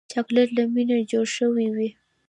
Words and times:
چاکلېټ 0.11 0.49
له 0.57 0.63
مینې 0.73 0.97
جوړ 1.11 1.25
شوی 1.37 1.67
وي. 1.75 1.89